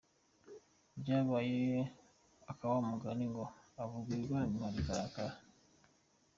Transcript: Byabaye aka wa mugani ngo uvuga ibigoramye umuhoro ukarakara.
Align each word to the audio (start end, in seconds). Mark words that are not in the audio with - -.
Byabaye 0.99 1.61
aka 2.51 2.65
wa 2.71 2.79
mugani 2.89 3.25
ngo 3.31 3.43
uvuga 3.83 4.09
ibigoramye 4.13 4.49
umuhoro 4.55 4.77
ukarakara. 4.81 5.35